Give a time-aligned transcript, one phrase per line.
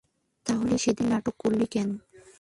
[0.45, 1.89] তাহলে সেদিন নাটক করলি কেন?